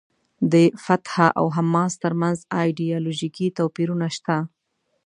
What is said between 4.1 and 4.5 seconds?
شته.